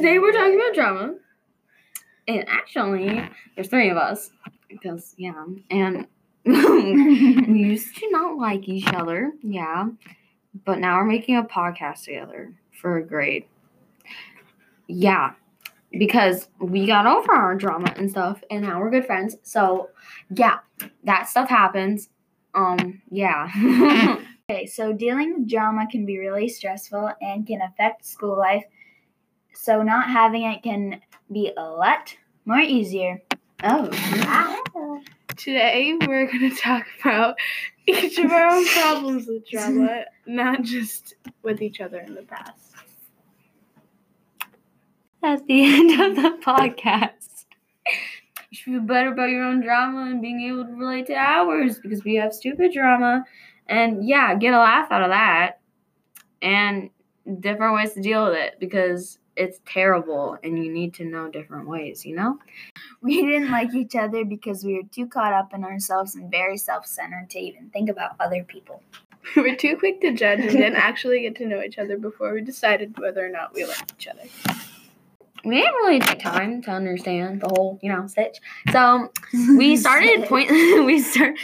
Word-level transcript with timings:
Today 0.00 0.18
we're 0.18 0.32
talking 0.32 0.54
about 0.54 0.74
drama. 0.74 1.14
And 2.26 2.48
actually, 2.48 3.22
there's 3.54 3.68
three 3.68 3.90
of 3.90 3.98
us. 3.98 4.30
Because, 4.66 5.14
yeah. 5.18 5.44
And 5.70 6.06
we 6.46 7.60
used 7.60 7.94
to 7.96 8.10
not 8.10 8.38
like 8.38 8.66
each 8.66 8.90
other. 8.94 9.30
Yeah. 9.42 9.88
But 10.64 10.78
now 10.78 10.96
we're 10.96 11.04
making 11.04 11.36
a 11.36 11.42
podcast 11.42 12.04
together 12.04 12.54
for 12.72 12.96
a 12.96 13.06
grade. 13.06 13.44
Yeah. 14.86 15.32
Because 15.92 16.48
we 16.58 16.86
got 16.86 17.04
over 17.04 17.34
our 17.34 17.54
drama 17.54 17.92
and 17.94 18.10
stuff. 18.10 18.42
And 18.50 18.62
now 18.62 18.80
we're 18.80 18.90
good 18.90 19.04
friends. 19.04 19.36
So, 19.42 19.90
yeah. 20.34 20.60
That 21.04 21.28
stuff 21.28 21.50
happens. 21.50 22.08
Um, 22.54 23.02
yeah. 23.10 24.16
Okay, 24.50 24.66
so 24.66 24.92
dealing 24.92 25.34
with 25.38 25.48
drama 25.48 25.86
can 25.88 26.04
be 26.04 26.18
really 26.18 26.48
stressful 26.48 27.12
and 27.20 27.46
can 27.46 27.62
affect 27.62 28.04
school 28.04 28.36
life. 28.36 28.64
So 29.54 29.82
not 29.82 30.08
having 30.08 30.42
it 30.42 30.62
can 30.62 31.00
be 31.30 31.52
a 31.56 31.62
lot 31.62 32.16
more 32.44 32.60
easier. 32.60 33.22
oh. 33.62 35.00
Today 35.36 35.94
we're 36.06 36.26
going 36.26 36.50
to 36.50 36.56
talk 36.56 36.86
about 37.00 37.36
each 37.86 38.18
of 38.18 38.30
our 38.30 38.46
own 38.48 38.66
problems 38.66 39.26
with 39.26 39.48
drama, 39.50 40.04
not 40.26 40.62
just 40.62 41.14
with 41.42 41.62
each 41.62 41.80
other 41.80 41.98
in 42.00 42.14
the 42.14 42.22
past. 42.22 42.74
That's 45.22 45.42
the 45.42 45.64
end 45.64 46.00
of 46.00 46.16
the 46.16 46.38
podcast. 46.42 47.44
You 48.50 48.56
should 48.56 48.72
feel 48.72 48.80
better 48.80 49.12
about 49.12 49.30
your 49.30 49.44
own 49.44 49.60
drama 49.60 50.10
and 50.10 50.20
being 50.20 50.40
able 50.40 50.64
to 50.64 50.72
relate 50.72 51.06
to 51.06 51.14
ours 51.14 51.78
because 51.78 52.02
we 52.04 52.16
have 52.16 52.32
stupid 52.32 52.72
drama. 52.72 53.24
And 53.66 54.06
yeah, 54.06 54.34
get 54.34 54.54
a 54.54 54.58
laugh 54.58 54.90
out 54.90 55.02
of 55.02 55.10
that. 55.10 55.60
And 56.42 56.90
different 57.38 57.74
ways 57.74 57.92
to 57.94 58.00
deal 58.00 58.26
with 58.26 58.34
it 58.34 58.56
because 58.58 59.18
it's 59.40 59.60
terrible 59.64 60.36
and 60.44 60.62
you 60.62 60.70
need 60.70 60.92
to 60.94 61.04
know 61.04 61.30
different 61.30 61.66
ways, 61.66 62.04
you 62.04 62.14
know? 62.14 62.38
We 63.02 63.22
didn't 63.22 63.50
like 63.50 63.74
each 63.74 63.96
other 63.96 64.26
because 64.26 64.62
we 64.62 64.74
were 64.74 64.88
too 64.92 65.06
caught 65.06 65.32
up 65.32 65.54
in 65.54 65.64
ourselves 65.64 66.14
and 66.14 66.30
very 66.30 66.58
self-centered 66.58 67.30
to 67.30 67.38
even 67.38 67.70
think 67.70 67.88
about 67.88 68.12
other 68.20 68.44
people. 68.44 68.82
We 69.36 69.42
were 69.42 69.56
too 69.56 69.76
quick 69.76 70.00
to 70.00 70.12
judge 70.12 70.40
and 70.40 70.50
didn't 70.50 70.76
actually 70.76 71.20
get 71.20 71.36
to 71.36 71.46
know 71.46 71.62
each 71.62 71.78
other 71.78 71.98
before 71.98 72.32
we 72.32 72.40
decided 72.40 72.98
whether 72.98 73.24
or 73.24 73.28
not 73.28 73.54
we 73.54 73.64
liked 73.64 73.92
each 73.98 74.08
other. 74.08 74.26
we 75.44 75.56
didn't 75.56 75.74
really 75.74 76.00
take 76.00 76.20
time 76.20 76.62
to 76.62 76.70
understand 76.70 77.42
the 77.42 77.48
whole, 77.48 77.78
you 77.82 77.92
know, 77.92 78.06
stitch. 78.06 78.38
So 78.72 79.10
we 79.56 79.76
started 79.84 80.24
point 80.24 80.50
we 80.50 81.00
start 81.00 81.34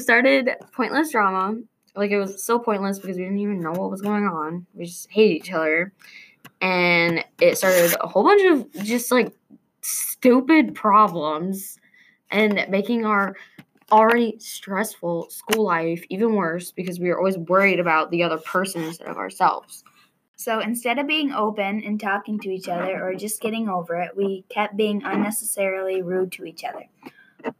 started 0.00 0.50
pointless 0.72 1.12
drama. 1.12 1.60
Like 1.94 2.10
it 2.10 2.18
was 2.18 2.42
so 2.42 2.58
pointless 2.58 2.98
because 2.98 3.16
we 3.16 3.22
didn't 3.24 3.38
even 3.38 3.60
know 3.60 3.72
what 3.72 3.90
was 3.90 4.02
going 4.02 4.26
on. 4.26 4.66
We 4.74 4.86
just 4.86 5.10
hated 5.10 5.36
each 5.36 5.52
other. 5.52 5.92
And 6.62 7.24
it 7.40 7.58
started 7.58 7.94
a 8.00 8.06
whole 8.06 8.22
bunch 8.22 8.42
of 8.44 8.84
just 8.84 9.10
like 9.10 9.34
stupid 9.82 10.74
problems 10.74 11.78
and 12.30 12.64
making 12.70 13.04
our 13.04 13.36
already 13.90 14.38
stressful 14.38 15.28
school 15.28 15.64
life 15.64 16.04
even 16.08 16.34
worse 16.34 16.70
because 16.70 16.98
we 16.98 17.08
were 17.08 17.18
always 17.18 17.36
worried 17.36 17.78
about 17.78 18.10
the 18.10 18.22
other 18.22 18.38
person 18.38 18.84
instead 18.84 19.08
of 19.08 19.18
ourselves. 19.18 19.84
So 20.36 20.60
instead 20.60 20.98
of 20.98 21.06
being 21.06 21.32
open 21.32 21.82
and 21.84 22.00
talking 22.00 22.38
to 22.40 22.50
each 22.50 22.68
other 22.68 23.04
or 23.04 23.14
just 23.14 23.40
getting 23.40 23.68
over 23.68 23.96
it, 23.96 24.16
we 24.16 24.44
kept 24.48 24.76
being 24.76 25.02
unnecessarily 25.04 26.02
rude 26.02 26.32
to 26.32 26.44
each 26.44 26.64
other. 26.64 26.86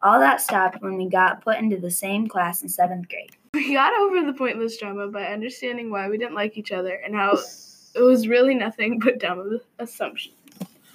All 0.03 0.19
that 0.20 0.41
stopped 0.41 0.80
when 0.80 0.97
we 0.97 1.08
got 1.08 1.42
put 1.42 1.58
into 1.58 1.77
the 1.77 1.91
same 1.91 2.28
class 2.28 2.62
in 2.62 2.69
seventh 2.69 3.08
grade. 3.08 3.36
We 3.53 3.75
got 3.75 3.92
over 3.95 4.25
the 4.25 4.33
pointless 4.33 4.78
drama 4.78 5.08
by 5.08 5.27
understanding 5.27 5.91
why 5.91 6.08
we 6.08 6.19
didn't 6.19 6.34
like 6.34 6.56
each 6.56 6.73
other 6.73 6.95
and 6.95 7.14
how 7.14 7.36
it 7.95 8.03
was 8.03 8.29
really 8.29 8.55
nothing 8.55 8.98
but 8.98 9.19
dumb 9.19 9.61
assumptions. 9.79 10.37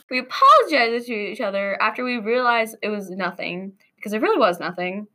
We 0.10 0.20
apologized 0.20 1.08
to 1.08 1.14
each 1.14 1.42
other 1.42 1.82
after 1.82 2.04
we 2.04 2.18
realized 2.18 2.78
it 2.82 2.90
was 2.90 3.10
nothing 3.10 3.74
because 3.98 4.14
it 4.14 4.22
really 4.22 4.40
was 4.40 4.60
nothing. 4.60 5.08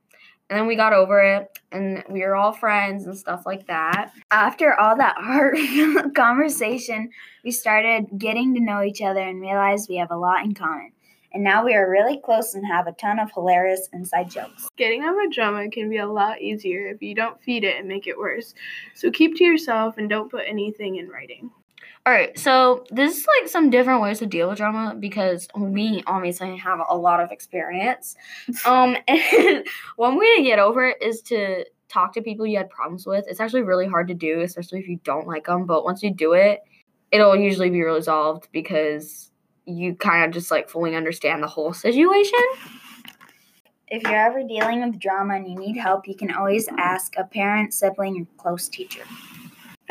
And 0.51 0.59
then 0.59 0.67
we 0.67 0.77
got 0.77 0.93
over 0.93 1.23
it 1.23 1.59
and 1.71 2.05
we 2.11 2.21
were 2.21 2.37
all 2.37 2.53
friends 2.53 3.07
and 3.07 3.17
stuff 3.17 3.45
like 3.47 3.67
that. 3.69 4.13
After 4.31 4.79
all 4.79 4.97
that 4.99 5.17
hard 5.17 5.57
conversation, 6.15 7.09
we 7.43 7.51
started 7.51 8.07
getting 8.19 8.55
to 8.55 8.61
know 8.61 8.83
each 8.83 9.01
other 9.01 9.21
and 9.21 9.41
realized 9.41 9.89
we 9.89 9.97
have 9.97 10.11
a 10.11 10.17
lot 10.17 10.45
in 10.45 10.53
common. 10.53 10.93
And 11.33 11.43
now 11.43 11.65
we 11.65 11.75
are 11.75 11.91
really 11.91 12.21
close 12.23 12.55
and 12.55 12.67
have 12.67 12.87
a 12.87 12.93
ton 12.93 13.19
of 13.19 13.33
hilarious 13.33 13.89
inside 13.95 14.31
jokes. 14.31 14.69
Getting 14.77 15.05
over 15.05 15.27
drama 15.33 15.71
can 15.71 15.89
be 15.89 15.97
a 15.97 16.07
lot 16.07 16.43
easier 16.43 16.89
if 16.89 17.01
you 17.01 17.15
don't 17.15 17.43
feed 17.43 17.65
it 17.65 17.79
and 17.79 17.89
make 17.89 18.07
it 18.07 18.19
worse. 18.19 18.53
So 18.95 19.11
keep 19.11 19.37
to 19.37 19.45
yourself 19.45 19.97
and 19.97 20.11
don't 20.11 20.31
put 20.31 20.45
anything 20.47 20.97
in 20.97 21.09
writing. 21.09 21.51
All 22.05 22.13
right, 22.13 22.37
so 22.37 22.85
this 22.91 23.17
is 23.19 23.27
like 23.41 23.49
some 23.49 23.71
different 23.71 24.03
ways 24.03 24.19
to 24.19 24.27
deal 24.27 24.49
with 24.49 24.59
drama 24.59 24.97
because 24.99 25.47
we 25.57 26.03
obviously 26.09 26.57
have 26.57 26.81
a 26.89 26.97
lot 26.97 27.21
of 27.21 27.31
experience. 27.31 28.17
Um, 28.67 28.97
and 29.07 29.65
one 29.97 30.19
way 30.19 30.37
to 30.37 30.43
get 30.43 30.59
over 30.59 30.89
it 30.89 31.01
is 31.01 31.21
to 31.23 31.65
talk 31.89 32.13
to 32.15 32.23
people 32.23 32.47
you 32.47 32.57
had 32.57 32.71
problems 32.71 33.07
with. 33.07 33.25
It's 33.29 33.39
actually 33.39 33.63
really 33.63 33.87
hard 33.87 34.09
to 34.09 34.15
do, 34.15 34.41
especially 34.41 34.81
if 34.81 34.89
you 34.89 34.99
don't 35.05 35.27
like 35.27 35.47
them. 35.47 35.65
But 35.65 35.85
once 35.85 36.03
you 36.03 36.11
do 36.11 36.33
it, 36.33 36.61
it'll 37.13 37.37
usually 37.37 37.71
be 37.71 37.83
resolved 37.83 38.49
because 38.51 39.31
you 39.65 39.95
kind 39.95 40.25
of 40.25 40.33
just 40.33 40.51
like 40.51 40.69
fully 40.69 40.97
understand 40.97 41.43
the 41.43 41.49
whole 41.49 41.73
situation. 41.73 42.41
If 43.89 44.03
you're 44.05 44.17
ever 44.17 44.43
dealing 44.43 44.85
with 44.85 44.99
drama 44.99 45.35
and 45.35 45.47
you 45.47 45.57
need 45.57 45.77
help, 45.77 46.09
you 46.09 46.17
can 46.17 46.33
always 46.33 46.67
ask 46.79 47.15
a 47.17 47.25
parent, 47.25 47.75
sibling, 47.75 48.23
or 48.23 48.43
close 48.43 48.69
teacher. 48.69 49.03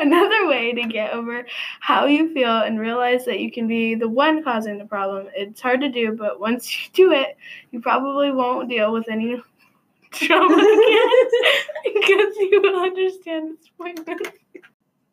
Another 0.01 0.47
way 0.47 0.73
to 0.73 0.83
get 0.87 1.13
over 1.13 1.45
how 1.79 2.05
you 2.05 2.33
feel 2.33 2.57
and 2.61 2.79
realize 2.79 3.23
that 3.25 3.39
you 3.39 3.51
can 3.51 3.67
be 3.67 3.93
the 3.95 4.09
one 4.09 4.43
causing 4.43 4.77
the 4.79 4.85
problem. 4.85 5.27
It's 5.35 5.61
hard 5.61 5.81
to 5.81 5.89
do, 5.89 6.13
but 6.13 6.39
once 6.39 6.69
you 6.75 6.89
do 6.93 7.11
it, 7.11 7.37
you 7.71 7.81
probably 7.81 8.31
won't 8.31 8.67
deal 8.69 8.91
with 8.91 9.07
any 9.09 9.41
drama 10.11 10.55
again 10.55 11.09
because 11.93 12.35
you 12.37 12.61
will 12.63 12.81
understand 12.81 13.53
its 13.57 13.69
pointless. 13.77 14.33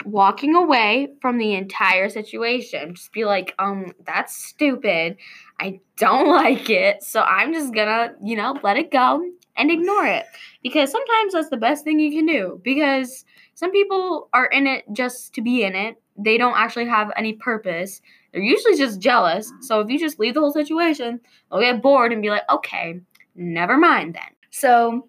walking 0.04 0.54
away 0.54 1.08
from 1.20 1.38
the 1.38 1.54
entire 1.54 2.08
situation. 2.08 2.94
Just 2.94 3.12
be 3.12 3.24
like, 3.24 3.54
um, 3.58 3.92
that's 4.06 4.36
stupid. 4.36 5.16
I 5.60 5.80
don't 5.96 6.28
like 6.34 6.70
it. 6.70 7.02
So 7.02 7.22
I'm 7.22 7.52
just 7.52 7.74
gonna, 7.74 8.14
you 8.22 8.36
know, 8.36 8.58
let 8.62 8.76
it 8.76 8.90
go 8.90 9.22
and 9.56 9.70
ignore 9.70 10.06
it. 10.06 10.26
Because 10.62 10.90
sometimes 10.90 11.32
that's 11.32 11.50
the 11.50 11.56
best 11.56 11.84
thing 11.84 11.98
you 12.00 12.10
can 12.10 12.26
do. 12.26 12.60
Because 12.62 13.24
some 13.58 13.72
people 13.72 14.28
are 14.32 14.46
in 14.46 14.68
it 14.68 14.84
just 14.92 15.34
to 15.34 15.40
be 15.40 15.64
in 15.64 15.74
it. 15.74 16.00
They 16.16 16.38
don't 16.38 16.56
actually 16.56 16.86
have 16.86 17.10
any 17.16 17.32
purpose. 17.32 18.00
They're 18.30 18.40
usually 18.40 18.76
just 18.76 19.00
jealous. 19.00 19.52
So 19.62 19.80
if 19.80 19.90
you 19.90 19.98
just 19.98 20.20
leave 20.20 20.34
the 20.34 20.40
whole 20.40 20.52
situation, 20.52 21.18
they'll 21.50 21.60
get 21.60 21.82
bored 21.82 22.12
and 22.12 22.22
be 22.22 22.30
like, 22.30 22.44
okay, 22.48 23.00
never 23.34 23.76
mind 23.76 24.14
then. 24.14 24.30
So, 24.50 25.08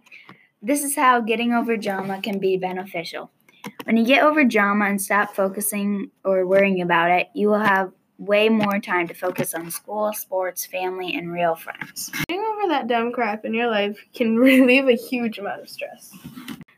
this 0.63 0.83
is 0.83 0.95
how 0.95 1.21
getting 1.21 1.53
over 1.53 1.77
drama 1.77 2.21
can 2.23 2.39
be 2.39 2.57
beneficial. 2.57 3.29
When 3.83 3.97
you 3.97 4.03
get 4.03 4.23
over 4.23 4.43
drama 4.43 4.85
and 4.85 4.99
stop 4.99 5.35
focusing 5.35 6.09
or 6.25 6.47
worrying 6.47 6.81
about 6.81 7.11
it, 7.11 7.27
you 7.35 7.49
will 7.49 7.59
have 7.59 7.91
way 8.17 8.49
more 8.49 8.79
time 8.79 9.07
to 9.09 9.13
focus 9.13 9.53
on 9.53 9.69
school, 9.69 10.11
sports, 10.11 10.65
family, 10.65 11.15
and 11.15 11.31
real 11.31 11.53
friends. 11.55 12.09
Getting 12.27 12.43
over 12.43 12.67
that 12.69 12.87
dumb 12.87 13.11
crap 13.11 13.45
in 13.45 13.53
your 13.53 13.69
life 13.69 14.03
can 14.15 14.37
relieve 14.39 14.87
a 14.87 14.95
huge 14.95 15.37
amount 15.37 15.61
of 15.61 15.69
stress. 15.69 16.11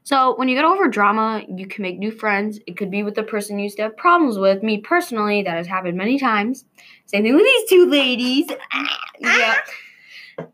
So 0.04 0.36
when 0.36 0.48
you 0.50 0.56
get 0.56 0.66
over 0.66 0.88
drama, 0.88 1.44
you 1.48 1.68
can 1.68 1.84
make 1.84 2.00
new 2.00 2.12
friends. 2.12 2.60
It 2.66 2.76
could 2.78 2.90
be 2.90 3.04
with 3.04 3.16
the 3.16 3.24
person 3.24 3.60
you 3.60 3.64
used 3.64 3.78
to 3.78 3.84
have 3.84 3.98
problems 3.98 4.38
with. 4.38 4.64
Me 4.64 4.80
personally, 4.80 5.44
that 5.44 5.56
has 5.56 5.68
happened 5.68 5.98
many 5.98 6.18
times. 6.18 6.66
Same 7.06 7.24
thing 7.24 7.36
with 7.36 7.44
these 7.44 7.70
two 7.70 7.86
ladies. 7.88 8.48
Ah, 8.74 9.00
yeah. 9.20 9.58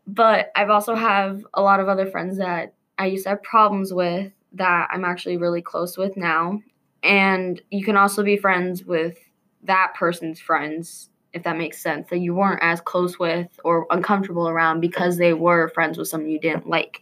But 0.06 0.50
I've 0.54 0.70
also 0.70 0.94
have 0.94 1.44
a 1.54 1.62
lot 1.62 1.80
of 1.80 1.88
other 1.88 2.06
friends 2.06 2.36
that 2.38 2.74
I 2.98 3.06
used 3.06 3.24
to 3.24 3.30
have 3.30 3.42
problems 3.42 3.92
with 3.92 4.32
that 4.52 4.88
I'm 4.90 5.04
actually 5.04 5.36
really 5.36 5.62
close 5.62 5.96
with 5.96 6.16
now. 6.16 6.60
And 7.02 7.60
you 7.70 7.84
can 7.84 7.96
also 7.96 8.22
be 8.22 8.36
friends 8.36 8.84
with 8.84 9.16
that 9.62 9.94
person's 9.94 10.40
friends, 10.40 11.10
if 11.32 11.42
that 11.44 11.56
makes 11.56 11.80
sense, 11.80 12.08
that 12.10 12.18
you 12.18 12.34
weren't 12.34 12.62
as 12.62 12.80
close 12.80 13.18
with 13.18 13.48
or 13.64 13.86
uncomfortable 13.90 14.48
around 14.48 14.80
because 14.80 15.16
they 15.16 15.32
were 15.32 15.68
friends 15.68 15.96
with 15.96 16.08
someone 16.08 16.30
you 16.30 16.40
didn't 16.40 16.68
like. 16.68 17.00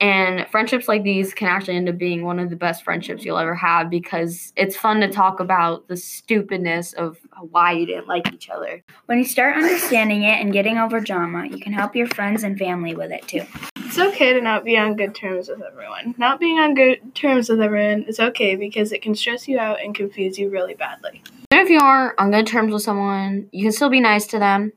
And 0.00 0.46
friendships 0.50 0.88
like 0.88 1.02
these 1.02 1.32
can 1.34 1.48
actually 1.48 1.76
end 1.76 1.88
up 1.88 1.98
being 1.98 2.24
one 2.24 2.38
of 2.38 2.50
the 2.50 2.56
best 2.56 2.84
friendships 2.84 3.24
you'll 3.24 3.38
ever 3.38 3.54
have 3.54 3.90
because 3.90 4.52
it's 4.56 4.76
fun 4.76 5.00
to 5.00 5.08
talk 5.08 5.40
about 5.40 5.88
the 5.88 5.96
stupidness 5.96 6.92
of 6.94 7.18
why 7.50 7.72
you 7.72 7.86
didn't 7.86 8.08
like 8.08 8.32
each 8.32 8.50
other. 8.50 8.82
When 9.06 9.18
you 9.18 9.24
start 9.24 9.56
understanding 9.56 10.22
it 10.24 10.40
and 10.40 10.52
getting 10.52 10.78
over 10.78 11.00
drama, 11.00 11.46
you 11.46 11.58
can 11.58 11.72
help 11.72 11.94
your 11.94 12.08
friends 12.08 12.42
and 12.42 12.58
family 12.58 12.94
with 12.94 13.12
it 13.12 13.26
too. 13.28 13.44
It's 13.76 13.98
okay 13.98 14.32
to 14.32 14.40
not 14.40 14.64
be 14.64 14.76
on 14.76 14.96
good 14.96 15.14
terms 15.14 15.48
with 15.48 15.62
everyone. 15.62 16.16
Not 16.18 16.40
being 16.40 16.58
on 16.58 16.74
good 16.74 17.14
terms 17.14 17.48
with 17.48 17.60
everyone 17.60 18.02
is 18.02 18.18
okay 18.18 18.56
because 18.56 18.90
it 18.90 19.02
can 19.02 19.14
stress 19.14 19.46
you 19.46 19.58
out 19.58 19.80
and 19.80 19.94
confuse 19.94 20.36
you 20.36 20.50
really 20.50 20.74
badly. 20.74 21.22
Even 21.52 21.64
if 21.64 21.70
you 21.70 21.78
aren't 21.78 22.18
on 22.18 22.32
good 22.32 22.46
terms 22.48 22.72
with 22.72 22.82
someone, 22.82 23.48
you 23.52 23.62
can 23.62 23.70
still 23.70 23.90
be 23.90 24.00
nice 24.00 24.26
to 24.26 24.40
them. 24.40 24.72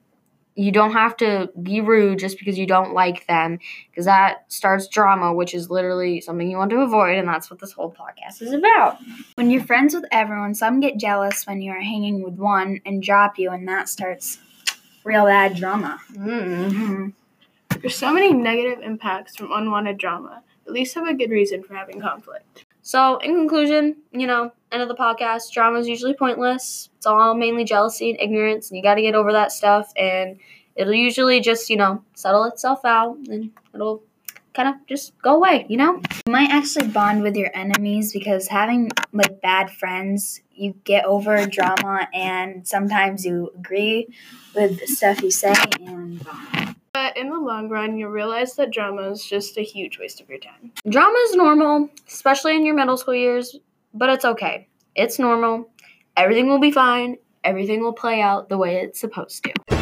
You 0.60 0.72
don't 0.72 0.94
have 0.94 1.16
to 1.18 1.50
be 1.62 1.80
rude 1.82 2.18
just 2.20 2.40
because 2.40 2.58
you 2.58 2.66
don't 2.66 2.94
like 2.94 3.28
them 3.28 3.60
because 3.92 4.06
that 4.06 4.44
starts 4.52 4.88
drama 4.88 5.32
which 5.34 5.54
is 5.54 5.70
literally 5.70 6.20
something 6.20 6.50
you 6.50 6.58
want 6.58 6.72
to 6.72 6.80
avoid 6.82 7.16
and 7.18 7.28
that's 7.28 7.50
what 7.52 7.60
this 7.60 7.72
whole 7.74 7.94
podcast 7.94 8.42
is 8.42 8.52
about 8.54 8.98
When 9.36 9.52
you're 9.52 9.64
friends 9.64 9.94
with 9.94 10.06
everyone, 10.12 10.56
some 10.56 10.80
get 10.80 10.98
jealous 10.98 11.46
when 11.46 11.62
you're 11.62 11.80
hanging 11.82 12.24
with 12.24 12.34
one 12.36 12.82
and 12.86 13.04
drop 13.04 13.38
you, 13.38 13.52
and 13.52 13.68
that 13.68 13.88
starts 13.88 14.40
real 15.04 15.26
bad 15.26 15.56
drama. 15.56 16.00
mm. 16.14 16.72
Mhm. 16.72 17.14
There's 17.82 17.96
so 17.96 18.12
many 18.12 18.34
negative 18.34 18.80
impacts 18.84 19.36
from 19.36 19.52
unwanted 19.52 19.98
drama. 20.00 20.42
At 20.66 20.74
least 20.74 20.96
have 20.96 21.08
a 21.08 21.14
good 21.14 21.30
reason 21.30 21.64
for 21.64 21.76
having 21.76 22.02
conflict. 22.02 22.66
so 22.82 23.18
in 23.20 23.36
conclusion 23.36 23.98
you 24.12 24.26
know 24.28 24.52
end 24.72 24.82
of 24.82 24.88
the 24.88 24.96
podcast 24.96 25.52
drama 25.52 25.80
is 25.80 25.88
usually 25.88 26.14
pointless. 26.14 26.90
It's 26.98 27.06
all 27.06 27.34
mainly 27.36 27.64
jealousy 27.64 28.10
and 28.12 28.20
ignorance 28.20 28.70
and 28.70 28.78
you 28.78 28.84
got 28.84 28.96
to 28.96 29.02
get 29.02 29.16
over 29.16 29.32
that 29.32 29.52
stuff 29.52 29.92
and 29.96 30.40
it'll 30.76 30.94
usually 30.94 31.40
just 31.40 31.70
you 31.70 31.78
know 31.78 32.04
settle 32.14 32.44
itself 32.46 32.84
out 32.86 33.18
and 33.30 33.52
it'll 33.74 34.04
kind 34.54 34.70
of 34.70 34.76
just 34.88 35.14
go 35.22 35.36
away 35.36 35.66
you 35.70 35.78
know? 35.78 36.02
You 36.26 36.32
might 36.32 36.50
actually 36.50 36.88
bond 36.88 37.24
with 37.24 37.36
your 37.36 37.52
enemies 37.54 38.12
because 38.12 38.48
having 38.48 38.92
like 39.14 39.42
bad 39.42 39.72
friends, 39.72 40.42
you 40.54 40.74
get 40.84 41.06
over 41.06 41.46
drama, 41.46 42.08
and 42.14 42.68
sometimes 42.68 43.26
you 43.26 43.52
agree 43.58 44.08
with 44.56 44.80
the 44.80 44.88
stuff 44.88 45.22
you 45.22 45.32
say, 45.32 45.54
and 45.86 46.26
But 46.94 47.16
in 47.16 47.30
the 47.30 47.40
long 47.40 47.70
run, 47.70 47.98
you'll 47.98 48.10
realize 48.10 48.56
that 48.56 48.72
drama 48.72 49.04
is 49.12 49.24
just 49.24 49.58
a 49.58 49.62
huge 49.62 50.00
waste 50.00 50.20
of 50.20 50.30
your 50.30 50.40
time. 50.40 50.72
Drama 50.90 51.18
is 51.26 51.36
normal, 51.36 51.90
especially 52.08 52.56
in 52.56 52.66
your 52.66 52.76
middle 52.76 52.98
school 52.98 53.14
years, 53.14 53.56
but 53.98 54.10
it's 54.10 54.26
okay. 54.26 54.68
It's 54.96 55.20
normal. 55.20 55.70
Everything 56.16 56.48
will 56.48 56.60
be 56.60 56.72
fine. 56.72 57.18
Everything 57.44 57.82
will 57.82 57.94
play 57.94 58.22
out 58.22 58.50
the 58.50 58.58
way 58.58 58.78
it's 58.78 59.00
supposed 59.00 59.44
to. 59.44 59.77